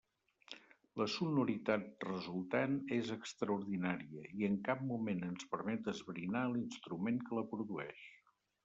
[1.01, 7.51] La sonoritat resultant és extraordinària, i en cap moment ens permet esbrinar l'instrument que la
[7.55, 8.05] produeix.